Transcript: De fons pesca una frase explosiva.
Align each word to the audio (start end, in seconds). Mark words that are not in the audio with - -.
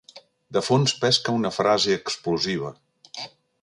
De 0.57 0.63
fons 0.67 0.95
pesca 1.03 1.37
una 1.41 1.53
frase 1.59 2.01
explosiva. 2.01 2.77